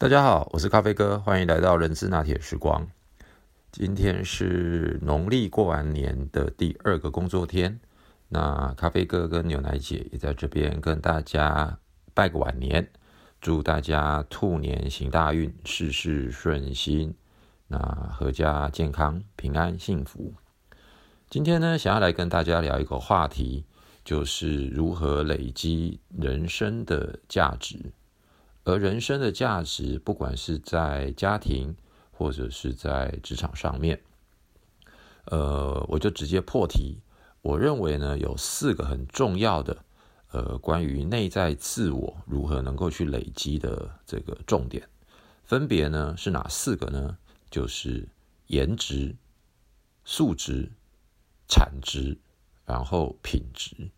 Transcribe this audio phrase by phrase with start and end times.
[0.00, 2.86] 大家好，我是咖啡哥，欢迎来到人资拿铁时光。
[3.72, 7.80] 今天是农历过完年的第二个工作天，
[8.28, 11.76] 那咖啡哥跟牛奶姐也在这边跟大家
[12.14, 12.88] 拜个晚年，
[13.40, 17.12] 祝大家兔年行大运，事事顺心，
[17.66, 17.76] 那
[18.20, 20.32] 阖家健康、平安、幸福。
[21.28, 23.64] 今天呢，想要来跟大家聊一个话题，
[24.04, 27.90] 就是如何累积人生的价值。
[28.68, 31.74] 而人生的价值，不管是在家庭
[32.10, 33.98] 或者是在职场上面，
[35.24, 36.98] 呃，我就直接破题。
[37.40, 39.84] 我认为呢，有四个很重要的，
[40.32, 44.86] 呃，关于内在自我如何能够去累积的这个重点，
[45.44, 47.16] 分别呢是哪四个呢？
[47.50, 48.06] 就是
[48.48, 49.16] 颜值、
[50.04, 50.70] 素质、
[51.48, 52.18] 产值，
[52.66, 53.90] 然后品质。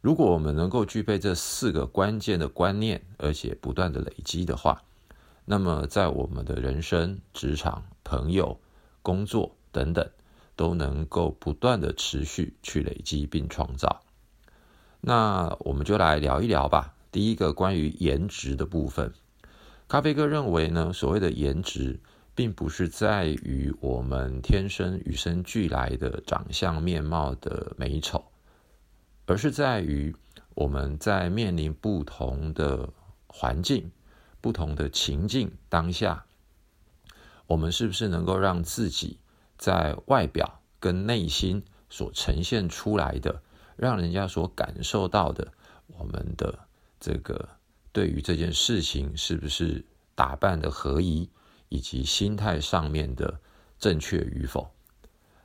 [0.00, 4.82] 如果我们能够具备这四个关键的观念，而且不断的累积的话，
[5.44, 8.60] 那么在我们的人生、职场、朋友、
[9.02, 10.08] 工作等等，
[10.54, 14.02] 都能够不断的持续去累积并创造。
[15.00, 16.94] 那我们就来聊一聊吧。
[17.10, 19.12] 第一个关于颜值的部分，
[19.88, 21.98] 咖啡哥认为呢，所谓的颜值，
[22.36, 28.24] 并不是在于我们天生与生俱来的长相面貌的美丑。
[29.28, 30.16] 而是在于
[30.54, 32.88] 我们在面临不同的
[33.26, 33.92] 环境、
[34.40, 36.24] 不同的情境当下，
[37.46, 39.18] 我们是不是能够让自己
[39.58, 43.42] 在外表跟内心所呈现出来的，
[43.76, 45.52] 让人家所感受到的，
[45.88, 46.60] 我们的
[46.98, 47.50] 这个
[47.92, 49.84] 对于这件事情是不是
[50.14, 51.28] 打扮的合宜，
[51.68, 53.38] 以及心态上面的
[53.78, 54.70] 正确与否？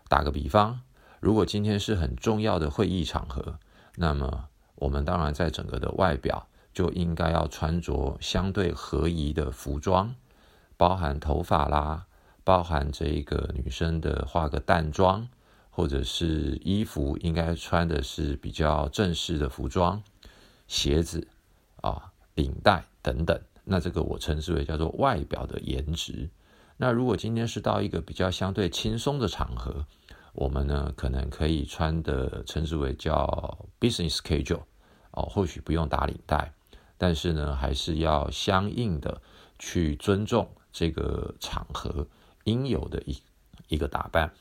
[0.08, 0.80] 打个比方，
[1.20, 3.60] 如果今天是很重要的会议场合。
[3.96, 10.16] 那么，我们当然在整个的外表就应该要穿着相对合宜的服装，
[10.78, 12.06] 包含头发啦，
[12.44, 15.28] 包含这一个女生的化个淡妆，
[15.70, 20.02] 或者是衣服应该穿的是比较正式的服装，
[20.68, 21.28] 鞋子
[21.82, 23.40] 啊、领带等等。
[23.64, 26.30] 那这个我称之为叫做外表的颜值。
[26.78, 29.86] 那如果今天是到一个比较相对轻松的场合，
[30.34, 34.62] 我们呢，可能可以穿的称之为叫 business casual
[35.12, 36.52] 哦，或许不用打领带，
[36.98, 39.22] 但是呢，还是要相应的
[39.60, 42.08] 去尊重这个场合
[42.46, 43.22] 应有的一
[43.68, 44.34] 一个打扮。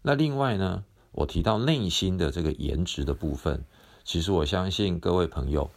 [0.00, 3.62] 那另外呢，我提到内心的这个颜值的部分，
[4.04, 5.70] 其实我相信各位朋友，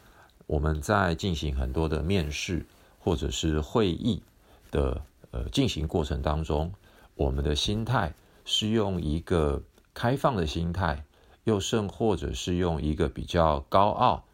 [0.48, 2.66] 我们在进行很多的面试
[2.98, 4.24] 或者是会议
[4.72, 5.02] 的
[5.32, 6.72] 呃进行过程当中，
[7.16, 8.14] 我们的心态。
[8.46, 11.06] 是用一个开放的心态，
[11.44, 14.26] 又甚或者是用一个比较高傲，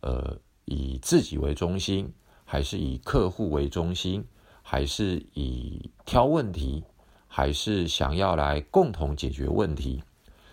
[0.00, 2.12] 呃，以自己为中心，
[2.44, 4.24] 还是以客户为中心，
[4.62, 6.84] 还是以挑问题，
[7.26, 10.02] 还是想要来共同解决问题？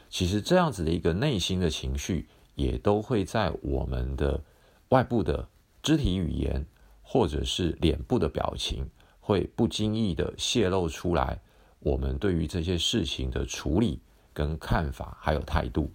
[0.09, 4.43] 其实这样子的一个内心的情绪，也都会在我们的
[4.89, 5.47] 外部的
[5.81, 6.65] 肢体语言，
[7.01, 8.89] 或者是脸部的表情，
[9.19, 11.41] 会不经意的泄露出来。
[11.83, 13.99] 我们对于这些事情的处理
[14.33, 15.91] 跟看法还有态度，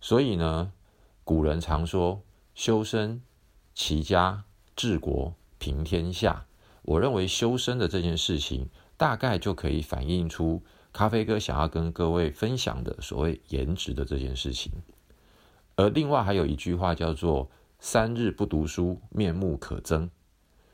[0.00, 0.72] 所以呢，
[1.24, 2.22] 古人常说
[2.54, 3.20] 修身、
[3.74, 4.44] 齐家、
[4.76, 6.46] 治国、平天下。
[6.82, 10.62] 我认为修身的这件事情，大概就可以反映出
[10.92, 14.70] 咖啡哥想要跟各位分享的所谓颜值的这件事情。
[15.74, 17.50] 而另外还有一句话叫做
[17.80, 20.08] “三日不读书，面目可憎”，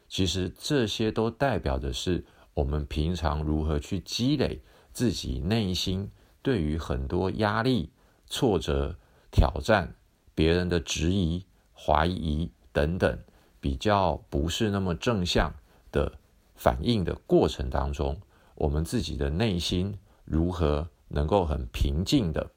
[0.09, 2.27] 其实这些都代表的是。
[2.57, 7.91] 我们平常如何去积累自己内心对于很多压力、
[8.27, 8.97] 挫折、
[9.31, 9.95] 挑战、
[10.35, 11.45] 别人的质疑、
[11.75, 13.19] 怀疑等等
[13.61, 15.55] 比较不是那么正向
[15.93, 16.11] 的
[16.55, 18.19] 反应的过程当中，
[18.55, 22.51] 我们自己的内心如何能够很平静的、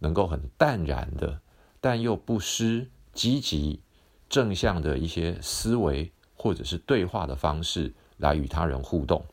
[0.00, 1.40] 能够很淡然的，
[1.80, 3.80] 但又不失积极
[4.28, 9.24] 正向的一些思维或者是对话的方式来与他人互动。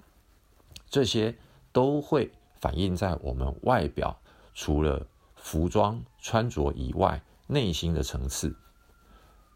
[0.91, 1.35] 这些
[1.71, 4.19] 都会反映在我们外表，
[4.53, 8.55] 除了服装穿着以外，内心的层次。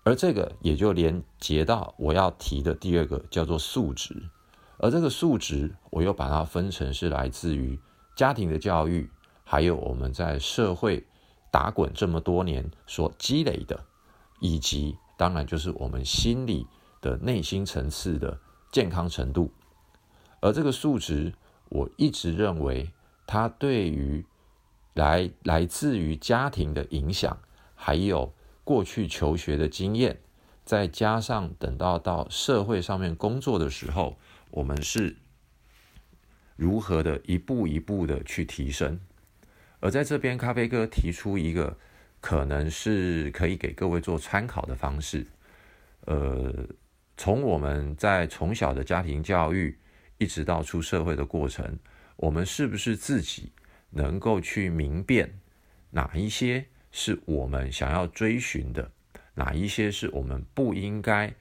[0.05, 4.29] 而这个也就连接到我要提的第二个，叫做素质。
[4.77, 7.77] 而这个素质，我又把它分成是来自于
[8.15, 9.09] 家庭的教育，
[9.43, 11.05] 还有我们在社会
[11.51, 13.83] 打滚这么多年所积累的，
[14.39, 16.65] 以及当然就是我们心理
[17.01, 18.39] 的内心层次的
[18.71, 19.51] 健康程度。
[20.45, 21.33] 而这个数值，
[21.69, 22.91] 我一直认为，
[23.25, 24.23] 它对于
[24.93, 27.35] 来来自于家庭的影响，
[27.73, 28.31] 还有
[28.63, 30.19] 过去求学的经验，
[30.63, 34.19] 再加上等到到社会上面工作的时候，
[34.51, 35.15] 我们是
[36.55, 38.99] 如何的一步一步的去提升。
[39.79, 41.75] 而在这边，咖啡哥提出一个
[42.21, 45.25] 可能是可以给各位做参考的方式。
[46.01, 46.53] 呃，
[47.17, 49.75] 从我们在从小的家庭教育，
[50.17, 51.77] 一直到出社会的过程，
[52.15, 53.51] 我们是不是自己
[53.89, 55.39] 能够去明辨
[55.91, 58.91] 哪一些是我们想要追寻的，
[59.33, 61.33] 哪一些是我们不应该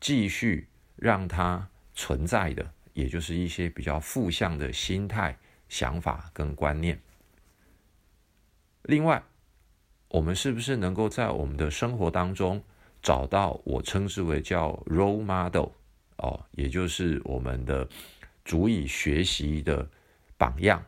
[0.00, 5.36] 继续让它存在的，也就是一些比较负向的心态、
[5.68, 7.00] 想法跟观念。
[8.82, 9.22] 另外，
[10.08, 12.62] 我们是不是能够在我们的生活当中
[13.02, 15.68] 找到我称之为叫 role model
[16.16, 17.88] 哦，也就是我们的
[18.44, 19.88] 足以学习的
[20.36, 20.84] 榜样，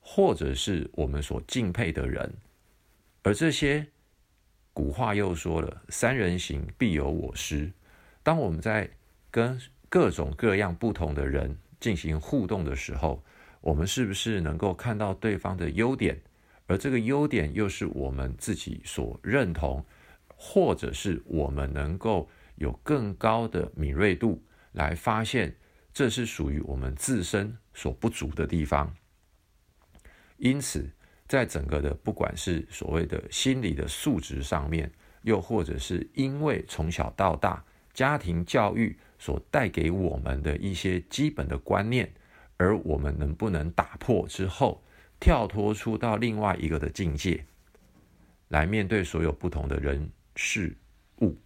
[0.00, 2.32] 或者是我们所敬佩的人。
[3.22, 3.86] 而这些
[4.72, 7.70] 古话又说了：“三人行，必有我师。”
[8.22, 8.90] 当我们在
[9.30, 13.22] 跟各种各样不同的人进行互动的时候，
[13.60, 16.20] 我们是不是能够看到对方的优点？
[16.66, 19.84] 而这个优点又是我们自己所认同，
[20.28, 24.40] 或者是我们能够有更高的敏锐度
[24.72, 25.56] 来发现，
[25.92, 28.94] 这是属于我们自身所不足的地方。
[30.36, 30.90] 因此，
[31.28, 34.90] 在整个的不管是所谓的心理的素质上面，
[35.22, 42.12] 又或者是因为从小到大家庭教育所带给我们的一些基本的观念，
[42.56, 44.82] 而我们能不能打破之后。
[45.22, 47.44] 跳脱出到另外一个的境界，
[48.48, 50.74] 来面对所有不同的人事
[51.20, 51.36] 物，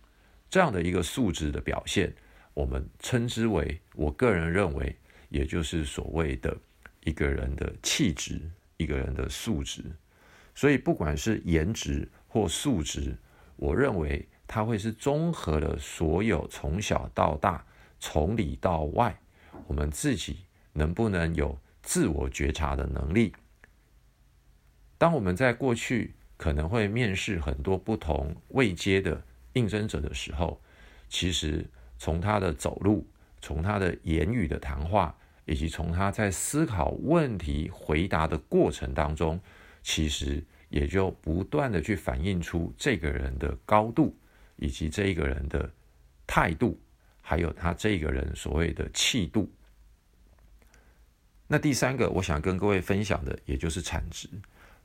[0.49, 2.15] 这样的一个素质的表现，
[2.55, 4.97] 我们称之为，我个人认为，
[5.29, 6.57] 也就是所谓的
[7.05, 8.41] 一个人的气质，
[8.77, 9.83] 一个人的素质。
[10.55, 13.17] 所以，不管是颜值或素质，
[13.57, 17.67] 我认为它会是综合了所有从小到大，
[17.99, 19.19] 从里到外，
[19.67, 20.39] 我们自己
[20.73, 23.35] 能不能有自我觉察的能力。
[24.97, 29.21] 当我们在过去可能会面试很多不同位阶的
[29.55, 30.63] 应征者的时候，
[31.09, 31.67] 其实
[32.05, 33.03] 从他的走路、
[33.41, 35.17] 从他的言语的谈话，
[35.47, 39.41] 以及从他在思考问题回答的过程当中，
[39.83, 44.15] 其实也就不断的去反映出这个人的高度，
[44.57, 45.73] 以及这一个人的
[46.27, 46.79] 态度，
[47.23, 49.51] 还有他这个人所谓的气度。
[51.47, 54.29] 那第三个，我想跟各位分享的，也就是产值。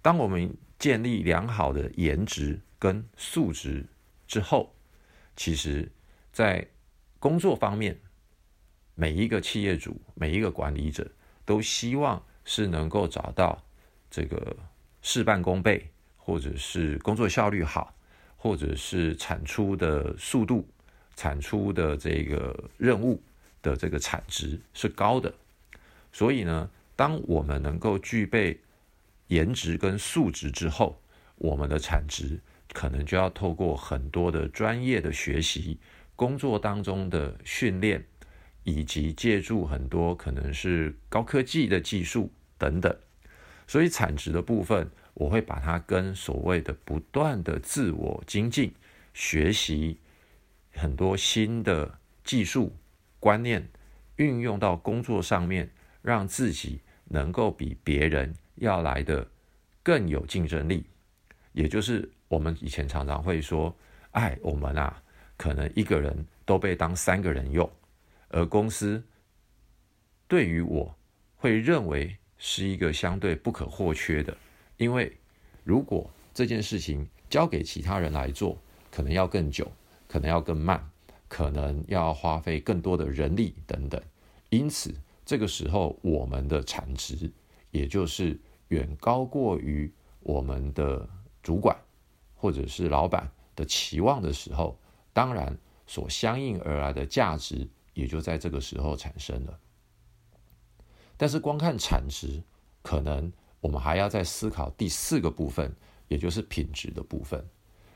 [0.02, 3.86] 当我们建立良好的颜值跟素质
[4.26, 4.74] 之后，
[5.36, 5.92] 其实，
[6.32, 6.66] 在
[7.20, 8.00] 工作方面，
[8.96, 11.10] 每一个企业主、每一个管理者
[11.46, 13.62] 都希望是能够找到
[14.10, 14.56] 这个
[15.02, 15.88] 事半功倍，
[16.18, 17.94] 或者是工作效率好，
[18.38, 20.68] 或者是产出的速度、
[21.16, 23.22] 产出的这个任务
[23.62, 25.34] 的这个产值是高的。
[26.12, 28.60] 所以呢，当我们能够具备。
[29.30, 31.00] 颜值跟素质之后，
[31.36, 32.40] 我们的产值
[32.74, 35.78] 可能就要透过很多的专业的学习、
[36.20, 38.04] 工作当中的训练，
[38.66, 42.94] 以及借助很多可能是高科技的技术等等。
[43.66, 48.74] 所以产值的部分，我会把它跟所谓的不断的自我精进、
[49.14, 49.98] 学习
[50.74, 52.76] 很多新的技术
[53.18, 53.66] 观念，
[54.18, 55.72] 运用到工作上面，
[56.02, 58.36] 让自己能够比别人。
[58.56, 59.26] 要来的
[59.82, 60.86] 更有竞争力，
[61.54, 63.74] 也就是我们以前常常会说，
[64.12, 65.02] 哎，我们啊，
[65.40, 67.68] 可能一个人都被当三个人用，
[68.28, 69.02] 而公司
[70.28, 70.94] 对于我
[71.38, 74.36] 会认为是一个相对不可或缺的，
[74.76, 75.16] 因为
[75.64, 78.58] 如果这件事情交给其他人来做，
[78.92, 79.72] 可能要更久，
[80.06, 80.84] 可能要更慢，
[81.30, 84.02] 可能要花费更多的人力等等，
[84.50, 84.94] 因此
[85.26, 87.32] 这个时候我们的产值，
[87.72, 88.38] 也就是。
[88.70, 91.10] 远高过于我们的
[91.42, 91.76] 主管
[92.36, 94.78] 或者是老板的期望的时候，
[95.20, 99.60] 当然所相应而来的价值也就在这个时候产生了。
[101.18, 102.42] 但是光看产值，
[102.82, 105.76] 可能我们还要再思考第四个部分，
[106.08, 107.46] 也就是品质的部分。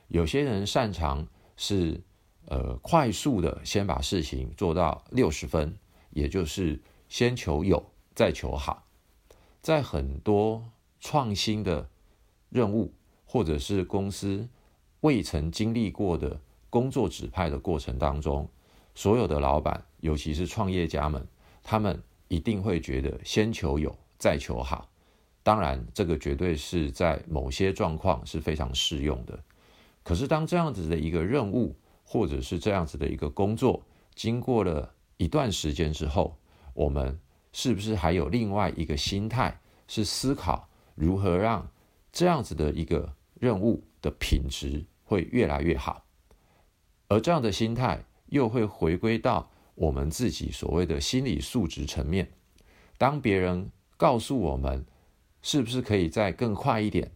[0.09, 1.25] 有些人擅长
[1.55, 2.03] 是
[2.47, 5.73] 呃快速的先把事情做到六十分，
[6.09, 6.77] 也就是
[7.07, 7.81] 先求有
[8.13, 8.85] 再求好。
[9.61, 10.61] 在很多
[10.99, 11.89] 创新的
[12.49, 14.49] 任务，或者是公司
[14.99, 16.41] 未曾经历过的
[16.73, 18.49] 工作指派的过程当中，
[18.95, 21.23] 所有的老板，尤其是创业家们，
[21.61, 24.89] 他们一定会觉得先求有，再求好。
[25.43, 29.39] 当然，这个绝对是在某些状况是非常适用的。
[30.01, 33.83] 可是，当这样子的一个任务或者是这样子的一个工作，
[34.15, 36.35] 经过了一段时间之后，
[36.73, 37.19] 我们
[37.51, 41.69] 是不是还有另外一个心态，是思考如何让
[42.11, 46.03] 这样子的一个任务的品质会越来越好？
[47.13, 52.27] 而这样的心态又会回归到我们自己所谓的心理素质层面。
[52.97, 54.83] 当别人告诉我们
[55.43, 57.11] 是不是可以再更快一点，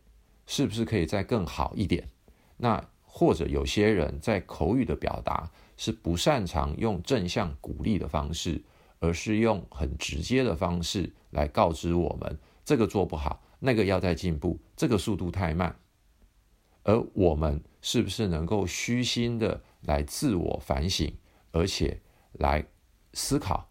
[0.46, 2.08] 是不是可以再更好一点，
[2.58, 8.62] 那或者有些人在口语的表达是不擅长用正向鼓励的方式，
[9.00, 15.75] 而是用很直接的方式来告知我们这个做不好，那个要再进步，这个速度太慢。
[16.84, 21.14] 而我们是不是能够虚心的来自我反省，
[21.52, 22.00] 而且
[22.34, 22.66] 来
[23.14, 23.70] 思考，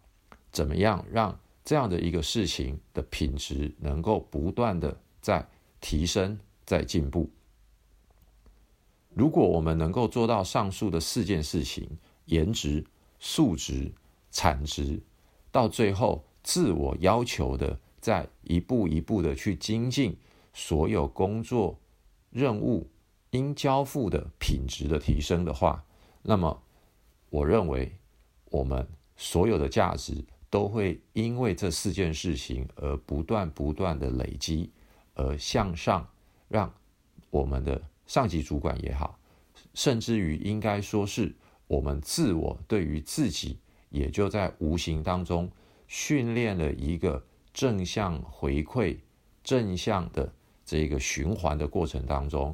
[0.51, 5.47] 怎么样让这样的一个事情的品质能够不断的在
[5.79, 7.29] 提升、在进步？
[9.13, 11.89] 如果我们能够做到上述的四件事情：
[12.25, 12.85] 颜值、
[13.19, 13.91] 素质、
[14.31, 15.01] 产值，
[15.51, 20.15] 到最后自我要求的，在一步一步的去精进
[20.53, 21.79] 所有工作
[22.29, 22.89] 任务。
[23.31, 25.83] 应交付的品质的提升的话，
[26.29, 26.61] 那么
[27.29, 27.89] 我认为
[28.51, 34.69] 我们所有的价值都会因为这四件事情而不断不断的累积，
[35.13, 36.05] 而向上，
[36.49, 36.69] 让
[37.29, 39.17] 我们的上级主管也好，
[39.73, 41.33] 甚至于应该说是
[41.65, 43.57] 我们自我对于自己，
[43.89, 45.49] 也就在无形当中
[45.87, 48.97] 训练了一个正向回馈、
[49.45, 50.29] 正向的
[50.65, 52.53] 这个循环的过程当中。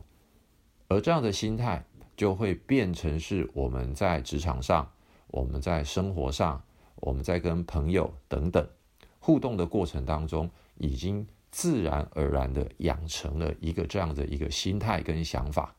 [0.89, 1.83] 而这样的心态
[2.15, 4.89] 就会变成是我们在职场上、
[5.27, 6.61] 我们在生活上、
[6.95, 8.67] 我们在跟朋友等等
[9.19, 15.75] 互动的过程当中，已经自然而然的养成了一个这样的一个心态跟想法。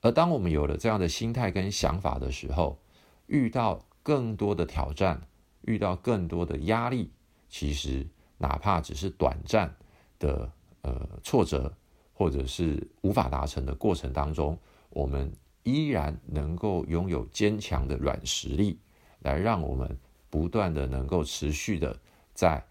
[0.00, 2.78] 而当我们有了这样的心态跟想法的时候，
[3.26, 5.20] 遇到更多的挑战，
[5.62, 7.10] 遇到更多的压力，
[7.48, 8.06] 其实
[8.38, 9.74] 哪怕只是短暂
[10.18, 11.74] 的呃挫折。
[12.12, 14.58] 或者是无法达成的过程当中，
[14.90, 15.32] 我们
[15.62, 18.78] 依然能够拥有坚强的软实力，
[19.20, 21.98] 来让我们不断的能够持续的
[22.34, 22.62] 在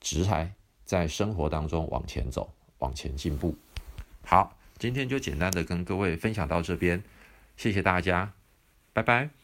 [0.00, 0.52] 直台
[0.84, 3.54] 在生活当中往前走，往前进步。
[4.24, 7.02] 好，今天就简单的跟各位分享到这边，
[7.56, 8.32] 谢谢大家，
[8.92, 9.37] 拜拜。